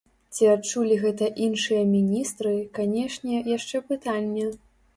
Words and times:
Ці 0.35 0.45
адчулі 0.53 0.95
гэта 1.03 1.27
іншыя 1.49 1.83
міністры, 1.91 2.55
канешне, 2.81 3.45
яшчэ 3.55 3.85
пытанне. 3.95 4.51